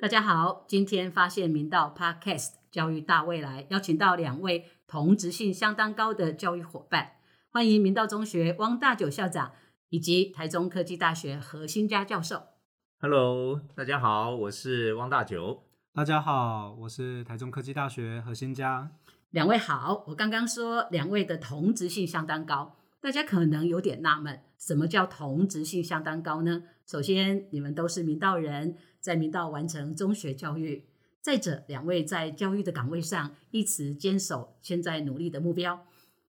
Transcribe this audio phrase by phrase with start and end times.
[0.00, 7.12] 大家好，今天发现明道 Podcast 教育大未来，邀请到两位同质性相当高的教育伙伴，
[7.50, 9.52] 欢迎明道中学汪大九校长
[9.88, 12.42] 以及台中科技大学何新佳教授。
[13.00, 15.73] Hello，大家好，我是汪大九。
[15.96, 18.90] 大家好，我是台中科技大学何新佳。
[19.30, 26.64] 两位好，我刚刚说两位的同质性相当高，大家可能有点纳闷，什么叫同质性相当高呢？
[26.84, 30.82] 首先，你们都是明道人，在明道完成中学教育；
[31.20, 35.86] 再者，两位在教育的岗位上一直坚守现在努力的目标。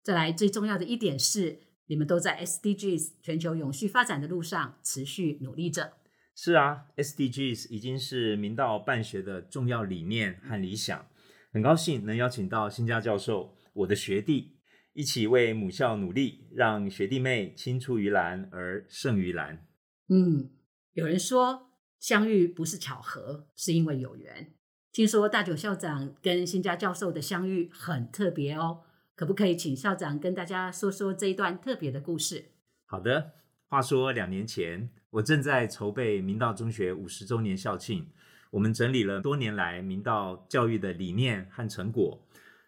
[0.02, 5.94] 再来，最重要的一点是，你们都在 SDGs 全球永续发展的路上持续努力着。
[6.38, 11.06] 是啊，SDGs 已经是明道办学的重要理念和理想。
[11.50, 14.58] 很高兴能邀请到新家教授，我的学弟，
[14.92, 19.66] 一起为母校努力，让学弟妹青出于蓝而胜于蓝。
[20.10, 20.50] 嗯，
[20.92, 24.52] 有人说相遇不是巧合，是因为有缘。
[24.92, 28.82] 听说大九校长跟新家教授的相遇很特别哦，
[29.14, 32.50] 可不可以请校长跟大家说说这一段特别的故事？
[32.84, 33.32] 好的，
[33.68, 38.06] 话说两年前，我正在筹备明道中学五十周年校庆，
[38.50, 42.22] 我们整理了多年来明道教育的理念和成果。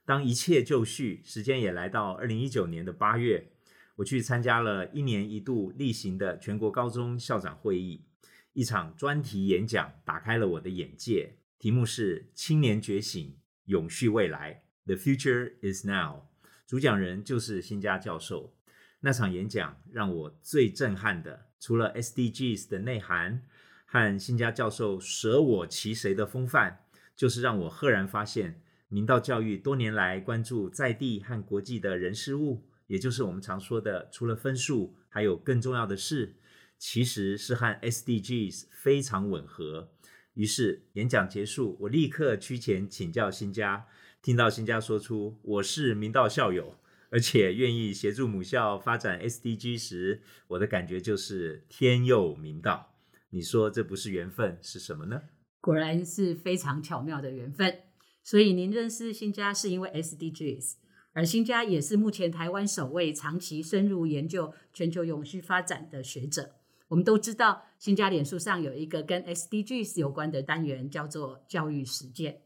[0.06, 3.50] 当一切就绪，时间也来到二零一九年的八月，
[3.96, 8.06] 我去参加了一年一度例行的全国高中校长会议，
[8.54, 16.22] 一场专题演讲打开了我的眼界，题目是“青年觉醒，永续未来 ”，The future is now。
[16.66, 18.54] 主讲人就是新家教授。
[19.00, 23.42] 那场演讲让我最震撼的，除了 SDGs 的内涵
[23.84, 26.84] 和新家教授舍我其谁的风范，
[27.16, 36.36] 就是让我赫然发现，明道教育多年来关注在地和国际的人事物，也就是我们常说的，除了分数，还有更重要的事，
[36.78, 39.90] 其实是和 SDGs 非常吻合。
[40.34, 43.86] 于是演讲结束，我立刻趋前请教新家，
[44.22, 46.76] 听到新家说出“我是明道校友”。
[47.10, 52.94] 而且愿意协助母校发展 SDG 时，我的感觉就是天佑明道。
[53.30, 55.22] 你说这不是缘分是什么呢？
[55.60, 57.80] 果然是非常巧妙的缘分。
[58.22, 60.74] 所以您认识新家是因为 SDGs，
[61.14, 66.50] 而新家也是目前台湾首位长期深入研究全球永续发展的学者。
[66.88, 72.42] 我们都知道，新家脸书上有一个跟 SDGs 有关的单元，叫做教育实践。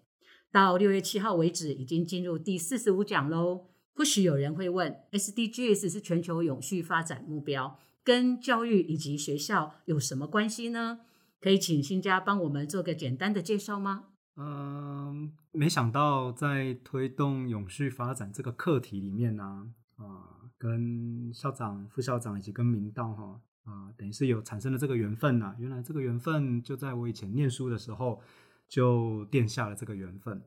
[0.52, 3.71] 到六月七号为止，已经进入第四十五讲喽。
[3.94, 11.00] 或许有人会问，SDGs 是全球永续发展目标，跟教育以及学校有什么关系呢？
[11.40, 14.04] 可以请新家帮我们做个简单的介绍吗？
[14.36, 19.66] 嗯，没想到在推动永续发展这个课题里面呢、
[19.96, 28.22] 啊，跟校长、副校长以及跟明道哈啊，等于是有产生了这个缘分呐、原来这个缘分就在我以前念书的时候
[28.68, 30.42] 就奠下了这个缘分。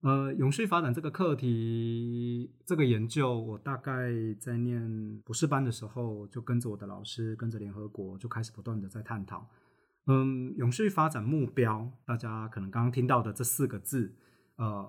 [0.00, 9.48] 呃，永续发展这个课题，这个研究，我大概在念博士班的时候，就跟着我的老师，跟着联合国，就开始不断的在探讨。
[10.06, 14.14] 嗯，永续发展目标，大家可能刚刚听到的这四个字，
[14.54, 14.88] 呃，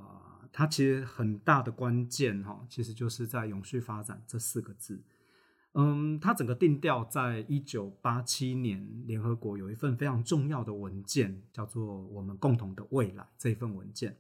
[0.53, 5.01] 它其实很大的关键哈、其实就是在永续发展这四个字。
[5.73, 14.15] 嗯，它整个定调在一九八七年，联合国有一份非常重要的文件，叫做《我们共同的未来》这一份文件。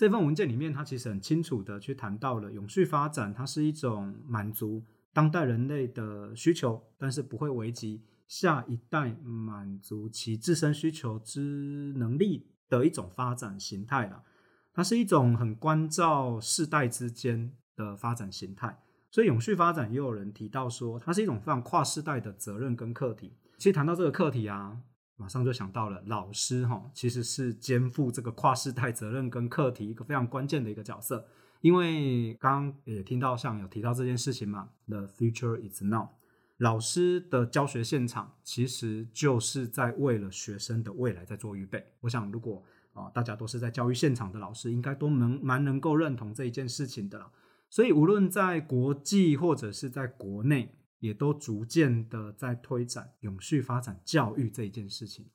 [0.00, 14.22] 这份文件里面，它其实很清楚的去谈到了永续发展，它是一种满足当代人类的需求，但是不会危及下一代满足其自身需求之能力的一种发展形态了。
[14.72, 18.80] 它是一种很关照世代之间的发展形态。
[19.10, 23.34] 所以永续发展也有人提到说，它是一种非常跨世代的责任跟课题。
[23.58, 24.78] 其实谈到这个课题啊，
[25.20, 31.26] 马上就想到了老师哈，其实是肩负这个跨世代责任跟课题一个非常关键的一个角色。
[31.60, 36.08] 因为刚刚也听到像有提到这件事情嘛，The future is now。
[36.56, 41.84] 老师的教学现场其实就是在为了学生的未来在做预备。
[42.00, 42.62] 我想，如果
[42.94, 47.30] 啊、大家都是在教育现场的老师，应该都能蛮能够认同这一件事情的了。
[47.68, 55.26] 所以，无论在国际或者是在国内，也都逐渐的在推展永续发展教育这一件事情。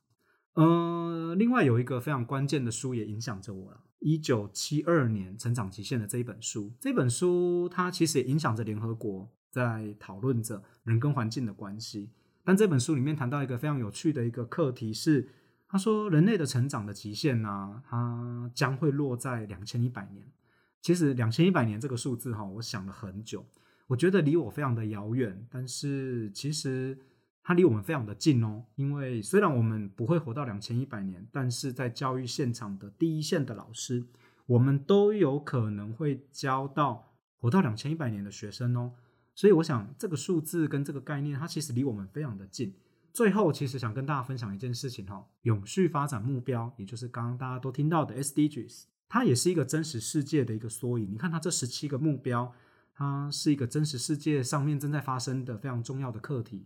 [0.54, 3.82] 呃，另外有一个非常关键的书也影响着我了。
[4.00, 12.12] 一九七二年《成长极限》的这一本书，这本书它其实也影响着联合国在讨论着人跟环境的关系。
[12.44, 15.28] 但这本书里面谈到一个非常有趣的一个课题是，
[15.68, 20.32] 他说人类的成长的极限呢、它将会落在两千一百年。
[20.82, 23.44] 其实两千一百年这个数字哈，我想了很久，
[23.88, 26.98] 我觉得离我非常的遥远，但是其实
[27.44, 28.64] 它离我们非常的近哦。
[28.76, 34.04] 因为虽然我们不会活到两千一百年，但是在教育现场的第一线的老师，
[34.48, 38.94] 我们都有可能会教到活到两千一百年的学生哦。
[39.36, 42.74] 所以我想这个数字跟这个概念，它其实离我们非常的近。
[43.14, 51.10] 最后，其实想跟大家分享一件事情哈，永续发展目标，也就是刚刚大家都听到的 SDGs，它也是一个真实世界的一个缩影。
[51.12, 52.54] 你看它这十七个目标，
[52.96, 56.66] 它是一个真实世界上面正在发生的非常重要的课题。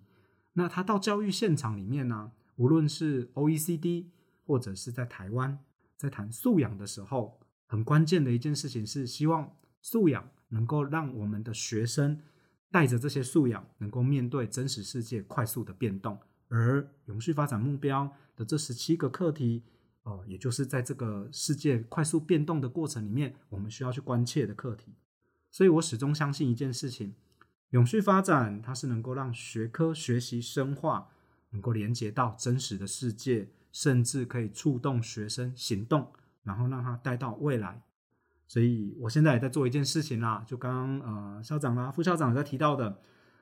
[0.53, 4.05] 那它到教育现场里面呢，无论是 OECD
[4.45, 5.57] 或者是在台湾，
[5.97, 12.21] 在谈素养的时候，很关键的一件事情是希望素养能够让我们的学生
[12.69, 16.19] 带着这些素养，能够面对真实世界快速的变动。
[16.49, 19.63] 而永续发展目标的这十七个课题，
[20.03, 24.93] 哦，也就是在这个世界快速变动的过程里面，我们需要去关切的课题。
[25.51, 27.15] 所以我始终相信一件事情：
[27.71, 31.09] 永续发展它是能够让学科学习深化，
[31.51, 36.11] 能够连接到真实的世界，甚至可以触动学生行动，
[36.43, 37.81] 然后让他带到未来。
[38.47, 43.01] 所以我现在也在做一件事情啦，就刚刚呃校长啦、副校长在提到的。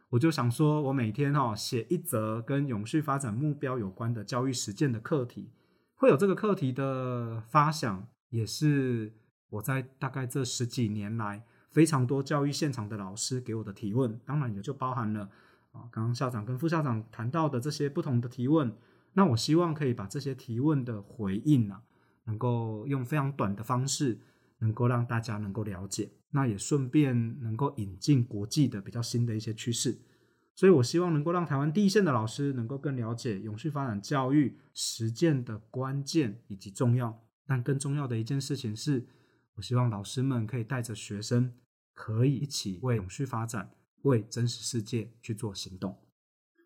[0.10, 5.52] 我就想说，我每天哈写一则跟永续发展目标有关的教育实践的课题，
[5.96, 9.12] 会有这个课题的发想，也是
[9.50, 15.30] 我在大概这十几年来非常多教育现场的老师给我的提问，当然也就包含了
[15.72, 18.76] 啊，刚刚校长跟副校长谈到的这些不同的提问。
[19.14, 21.82] 那我希望可以把这些提问的回应啊，
[22.26, 24.20] 能够用非常短的方式，
[24.60, 26.12] 能够让大家能够了解。
[26.32, 29.98] 那也顺便能够引进国际的比较新的一些趋势，
[30.54, 37.24] 所以我希望能够让台湾第一线的老师能够更了解永续发展教育实践的关键以及重要。
[37.48, 39.08] 但更重要的一件事情是，
[39.58, 41.54] 我希望老师们可以带着学生，
[41.94, 43.72] 可以一起为永续发展、
[44.04, 45.98] 为真实世界去做行动。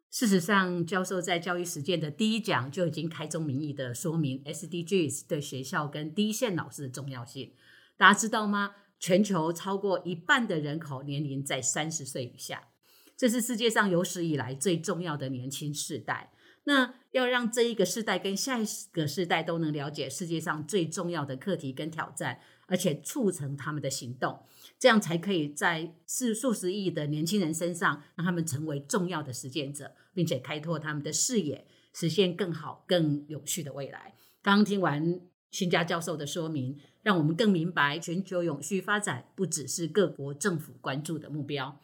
[0.09, 7.53] 事实上，教授在教育实践的第一讲就已经开宗明义的说明 SDGs 对学校跟第一线老师的重要性。
[7.95, 8.75] 大家知道吗？
[8.99, 12.67] 全球超过一半的人口年龄在三十岁以下，
[13.15, 16.33] 这是世界上有史以来最重要的年轻世代。
[16.65, 22.39] 那要让这一个世代跟下一个世代都能了解世界上最重要的课题跟挑战，
[22.71, 24.43] 而且促成他们的行动，
[24.79, 34.15] 这样才可以在是数十亿的年轻人身上，让他们成为重要的实践者，并且开拓他们的视野，实现更好、更有趣的未来。
[34.41, 35.19] 刚刚听完。
[35.51, 41.77] 新家教授的说明，让我们更明白，全球永续发展不只是各国政府关注的目标，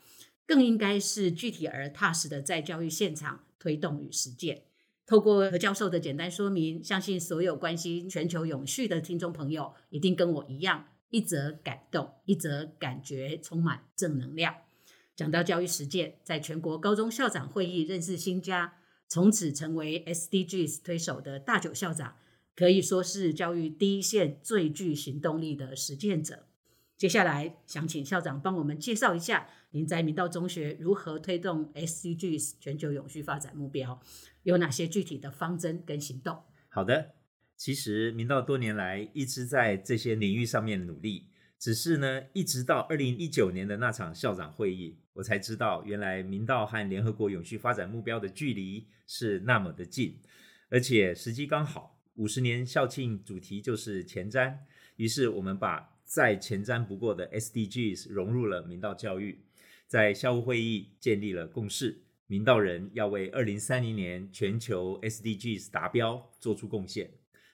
[0.45, 4.66] 更应该是具体而踏实的在教育现场推动与实践。
[5.07, 14.53] 透过何教授的简单说明，相信所有关心全球永续的听众朋友，一定跟我一样，一则感动，一则感觉充满正能量。
[15.15, 18.73] 讲到教育实践，在全国高中校长会议认识新家，
[19.07, 22.15] 从此成为 SDGs 推手的大九校长。
[22.53, 26.47] 可以说是教育第一线最具行动力的实践者。
[26.97, 34.01] 接下来想请校长帮我们介绍一下，您在明道中学如何推动 SDGs 全球永续发展目标，
[34.41, 36.41] 有哪些具体的方针跟行动？
[36.69, 37.13] 好的，
[37.55, 41.27] 其实明道多年来一直在这些领域上面努力，
[41.59, 50.19] 只是呢，一直到二零一九年的那场校长会议，我才知道原来明道和联合国永续发展目标的距离是那么的近，
[50.69, 51.95] 而且时机刚好。
[52.15, 54.57] 五十年校庆主题就是前瞻，
[54.95, 59.43] 于是我们把再前瞻不过的 SDGs 融入了明道教育，
[59.87, 67.11] 在校务会议建立了共识，明道人要为二零三零年全球 SDGs 达标做出贡献。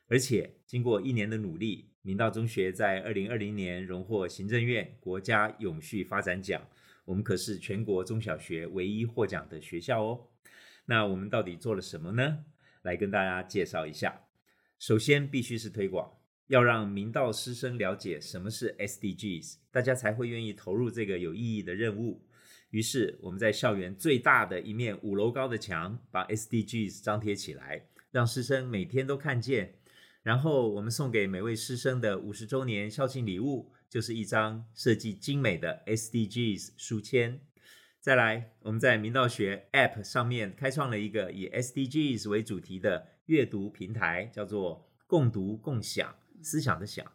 [0.08, 6.62] 而且经过一年的努力，明道中学在二零二零年荣获行政院国家永续发展奖，
[7.06, 10.28] 我们可是全国中小学唯一获奖的学校哦。
[10.86, 12.46] 那我们到底做了什么呢？
[12.84, 14.22] 来跟大家介绍一下。
[14.78, 16.12] 首先必须是推广，
[16.48, 22.22] 要让明道师生了解什么是 SDGs，大家才会愿意投入这个有意义的任务。
[22.70, 29.76] 于是我们在校园最大的一面五楼高的墙，把 SDGs 张贴起来，让师生每天都看见。
[30.22, 37.40] 然后我们送给每位师生的五十周年校庆礼物，就是一张设计精美的 SDGs 书签。
[38.00, 43.08] 再来，我们在明道学 App 上面开创了一个以 SDGs 为主题的。
[43.28, 47.12] 阅读平台叫做“共读共享”，思想的想，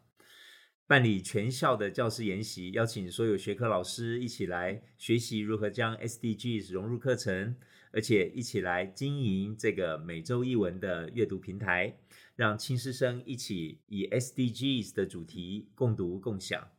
[0.87, 7.57] 办理全校的教师研习，邀请所有学科老师一起来学习如何将 SDGs 融入课程，
[7.93, 11.99] 而且一起来经营这个每周一文的阅读平台，
[12.35, 16.71] 让青师生一起以 SDGs 的主题共读共享。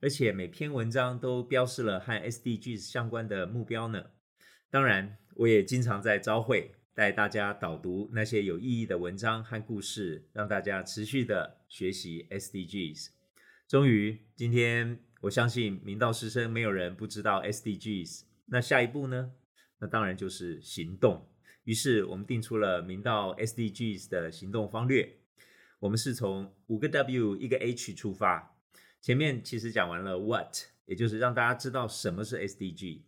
[0.00, 4.10] 而且每篇文章都标示了和 SDGs 相关的目标呢。
[4.70, 13.10] 当然，我也经常在朝会带大家导读那些有意义的文章和故事，让大家持续的学习 SDGs。
[13.68, 18.22] 终于，今天我相信明道师生没有人不知道 SDGs。
[18.46, 19.30] 那下一步呢？
[19.78, 21.24] 那当然就是行动。
[21.62, 25.20] 于是我们定出了明道 SDGs 的行动方略。
[25.78, 28.56] 我们是从五个 W 一个 H 出发。
[29.00, 30.52] 前面其实讲完了 What，
[30.86, 33.02] 也就是让大家知道什么是 SDG。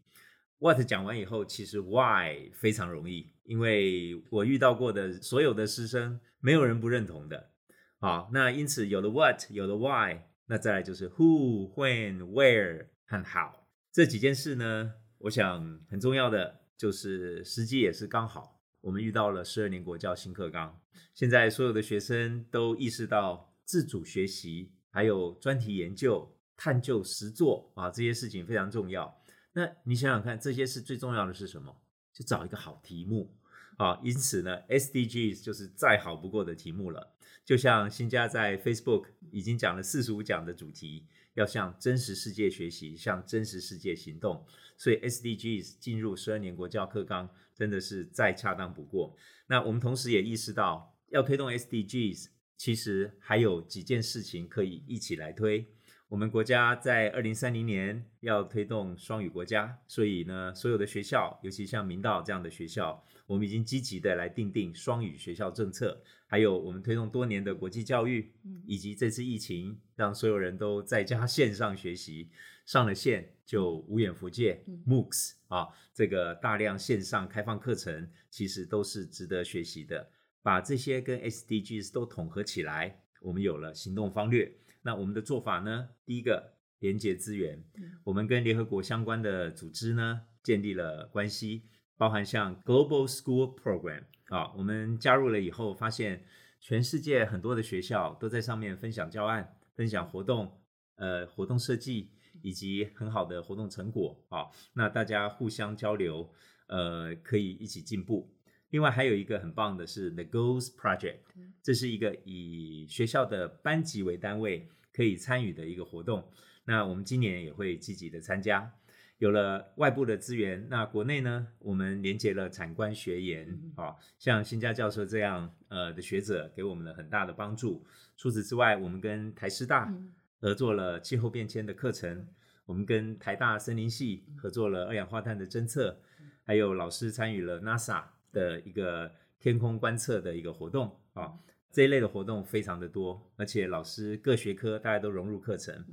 [0.60, 7.50] What 讲完以后，其实 Why 非常容易，因为我遇到过的所有的师生，没有人不认同的。
[7.98, 14.92] 好，那因此有了 What，有了 Why，那再来就是 Who、When、Where 和 How 这几件事呢？
[15.20, 20.78] 我想很重要的就是时机也是刚好，我们遇到了十二年国教新课纲，
[21.14, 24.72] 现在所有的学生都意识到自主学习。
[24.92, 29.19] 还有专题研究、探究实作啊，这些事情非常重要。
[29.52, 31.76] 那你想想看，这些事最重要的是什么？
[32.12, 33.34] 就找一个好题目
[33.76, 34.00] 啊。
[34.02, 37.12] 因此呢，SDGs 就是再好不过的题目了。
[37.44, 44.44] 就像新家在 Facebook 已经讲了四十五讲的主题，要向真实世界学习，向真实世界行动。
[44.76, 49.16] 所以 SDGs 进入十二年国教课纲，真的是再恰当不过。
[49.48, 52.28] 那我们同时也意识到，要推动 SDGs。
[52.56, 55.66] 其实还有几件事情可以一起来推。
[56.10, 66.02] 我们国家在二零三零年要推动双语国家，所以呢，所有的学校，尤其像明道这样的学校，我们已经积极的来定定双语学校政策。
[66.26, 68.32] 还有我们推动多年的国际教育，
[68.66, 72.28] 以及这次疫情让所有人都在家线上学习，
[72.66, 80.10] 上了线就无远弗届，MOOCs 啊，这个大量线上开放课程，其实都是值得学习的。
[80.42, 84.52] 把这些跟 SDGs 都统合起来，我们有了行动方略。
[84.82, 85.90] 那我们的做法呢？
[86.04, 87.64] 第一个，连接资源。
[88.04, 91.64] 我们跟联合国相关的组织呢建立了关系，
[91.96, 96.24] 包含像 Global School Program 啊，我们加入了以后，发现
[96.60, 100.60] 全世界很多的学校都在上面分享教案、分享活动、
[100.96, 104.46] 呃活动设计以及很好的活动成果啊。
[104.72, 106.30] 那大家互相交流，
[106.68, 108.34] 呃，可以一起进步。
[108.70, 111.18] 另外还有一个很棒的是 The Goals Project，
[111.62, 116.30] 这是一个以学校的班级为单位可以参与的一个活动。
[116.64, 118.72] 那我们今年也会积极的参加。
[119.18, 127.84] 有了外部的资源，那国内呢，我们连接了产官学研，啊，像新家教授这样呃的学者给我们了很大的帮助。
[128.16, 129.92] 除此之外，我们跟台师大
[130.40, 132.26] 合作了气候变迁的课程，
[132.64, 136.00] 我们跟台大森林系合作了二氧化碳的侦测，
[136.44, 138.02] 还有老师参与了 NASA。
[138.32, 141.32] 的一个天空观测的一个活动啊，
[141.72, 145.84] 这一类的活动非常的多，而且老师各学科大家都融入课程，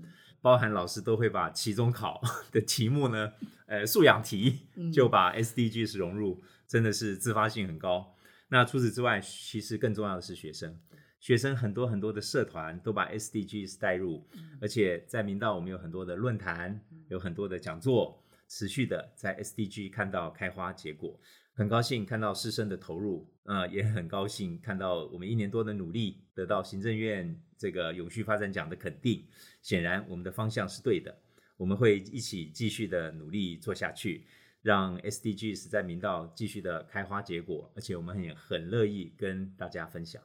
[0.42, 3.34] 包含老师都会把期中考 的题目呢，
[3.66, 8.16] 呃，素养题就把 SDGs 融入，真的是自发性很高。
[8.50, 10.80] 那除此之外，其实更重要的是学生，
[11.20, 14.26] 学生很多很多的社团都把 SDGs 带入，
[14.62, 16.80] 而且在明道我们有很多的论坛，
[17.10, 21.20] 有很多的讲座，持续的在 SDG 看到开花结果。
[21.58, 29.26] 很高兴看到师生的投入，啊，也很高兴看到我们一年多的努力得到行政院这个永续发展奖的肯定。
[29.64, 31.18] 显然，我们的方向是对的，
[31.58, 34.28] 我们会一起继续的努力做下去，
[34.62, 40.22] 让 SDGs 在明道继续的开花结果，而且我们也很乐意跟大家分享。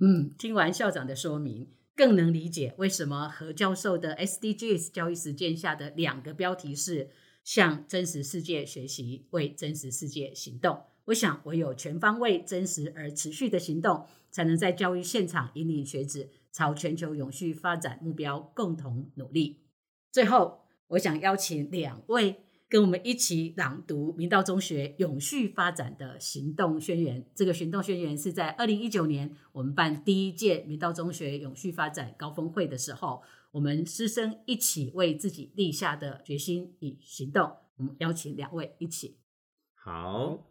[0.00, 7.08] 嗯，听完校长的说明，更能理解为什么何教授的 SDGs 教育实践下的两个标题是。
[7.46, 10.80] 向真实世界学习，为真实世界行动。
[11.04, 19.60] 我想，唯有全方位、真实而持续的行动，才能在教育现场引领学子朝全球永续发展目标共同努力。
[20.10, 27.30] 最后，我想邀请两位跟我们一起朗读明道中学永续发展的行动宣言。
[27.32, 33.22] 这个行动宣言是在二零一九年我们办第一届明道中学永续发展高峰会的时候。
[33.56, 39.16] 我们师生一起为自己立下的决心与行动，我们邀请两位一起。
[39.72, 40.46] 好，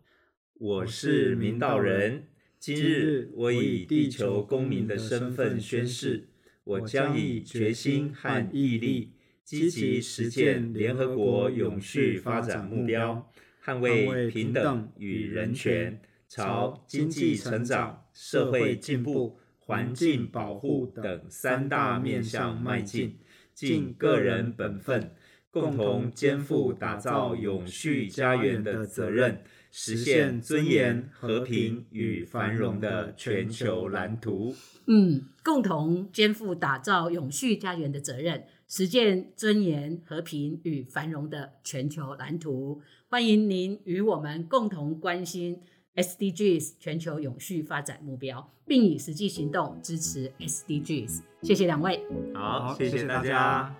[0.55, 6.29] 我是明道人，今日我以地球公民的身份宣誓，
[6.63, 13.31] 我将以决心和毅力，积极实践联合国永续发展目标，
[13.63, 19.37] 捍卫平等与人权，朝经济成长、社会进步。
[19.65, 23.17] 环境保护等三大面向迈进，
[23.53, 25.11] 尽个人本分，
[25.49, 29.41] 共同肩负打造永续家园的责任，
[29.71, 34.55] 实现尊严、和平与繁荣的全球蓝图。
[34.85, 42.81] 嗯，共同肩负打造永续家园的责任，实践尊严、和平与繁荣的全球蓝图。
[43.07, 45.61] 欢迎您与我们共同关心
[45.95, 51.21] SDGs 全球永续发展目标，并以实际行动支持 SDGs。
[51.41, 52.03] 谢谢两位。
[52.33, 53.75] 好，谢谢大大家